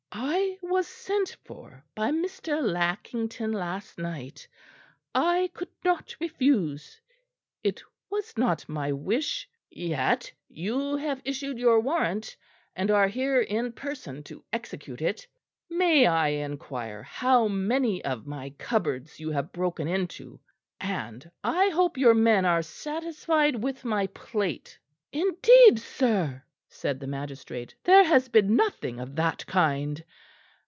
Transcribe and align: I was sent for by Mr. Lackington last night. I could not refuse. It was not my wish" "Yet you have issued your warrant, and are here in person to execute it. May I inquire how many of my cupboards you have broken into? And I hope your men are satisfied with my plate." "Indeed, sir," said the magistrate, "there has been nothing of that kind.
I 0.13 0.57
was 0.61 0.87
sent 0.87 1.37
for 1.45 1.85
by 1.95 2.11
Mr. 2.11 2.61
Lackington 2.61 3.51
last 3.51 3.97
night. 3.97 4.47
I 5.15 5.49
could 5.53 5.69
not 5.85 6.15
refuse. 6.19 6.99
It 7.63 7.81
was 8.09 8.37
not 8.37 8.67
my 8.67 8.91
wish" 8.91 9.47
"Yet 9.69 10.31
you 10.49 10.97
have 10.97 11.21
issued 11.23 11.57
your 11.57 11.79
warrant, 11.79 12.35
and 12.75 12.91
are 12.91 13.07
here 13.07 13.39
in 13.41 13.71
person 13.73 14.23
to 14.23 14.43
execute 14.51 15.01
it. 15.01 15.27
May 15.69 16.05
I 16.05 16.29
inquire 16.29 17.03
how 17.03 17.47
many 17.47 18.03
of 18.03 18.27
my 18.27 18.49
cupboards 18.51 19.19
you 19.19 19.31
have 19.31 19.53
broken 19.53 19.87
into? 19.87 20.39
And 20.79 21.29
I 21.43 21.69
hope 21.69 21.97
your 21.97 22.13
men 22.15 22.45
are 22.45 22.61
satisfied 22.61 23.61
with 23.63 23.85
my 23.85 24.07
plate." 24.07 24.79
"Indeed, 25.11 25.79
sir," 25.79 26.43
said 26.73 27.01
the 27.01 27.07
magistrate, 27.07 27.75
"there 27.83 28.03
has 28.05 28.29
been 28.29 28.55
nothing 28.55 28.97
of 28.97 29.17
that 29.17 29.45
kind. 29.45 30.01